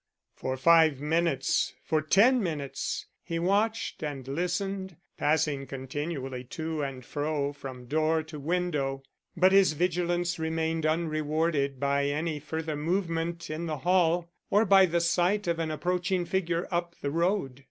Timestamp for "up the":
16.71-17.11